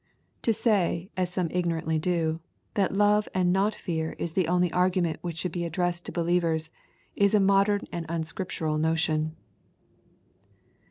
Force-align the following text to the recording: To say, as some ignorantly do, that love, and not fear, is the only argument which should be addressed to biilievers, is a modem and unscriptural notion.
To 0.41 0.51
say, 0.51 1.11
as 1.15 1.29
some 1.31 1.47
ignorantly 1.51 1.99
do, 1.99 2.39
that 2.73 2.91
love, 2.91 3.29
and 3.35 3.53
not 3.53 3.75
fear, 3.75 4.13
is 4.17 4.33
the 4.33 4.47
only 4.47 4.71
argument 4.73 5.19
which 5.21 5.37
should 5.37 5.51
be 5.51 5.63
addressed 5.63 6.07
to 6.07 6.11
biilievers, 6.11 6.71
is 7.15 7.35
a 7.35 7.39
modem 7.39 7.81
and 7.91 8.07
unscriptural 8.09 8.79
notion. 8.79 9.35